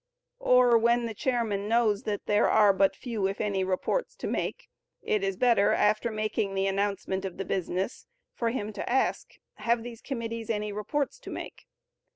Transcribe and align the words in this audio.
Or, 0.39 0.79
when 0.79 1.05
the 1.05 1.13
chairman 1.13 1.67
knows 1.67 2.01
that 2.05 2.25
there 2.25 2.49
are 2.49 2.73
but 2.73 2.95
few 2.95 3.27
if 3.27 3.39
any 3.39 3.63
reports 3.63 4.15
to 4.15 4.25
make, 4.25 4.67
it 5.03 5.23
is 5.23 5.37
better, 5.37 5.73
after 5.73 6.09
making 6.09 6.55
the 6.55 6.65
announcement 6.65 7.23
of 7.23 7.37
the 7.37 7.45
business, 7.45 8.07
for 8.33 8.49
him 8.49 8.73
to 8.73 8.89
ask, 8.89 9.35
"Have 9.57 9.83
these 9.83 10.01
committees 10.01 10.49
any 10.49 10.71
reports 10.71 11.19
to 11.19 11.29
make?" 11.29 11.67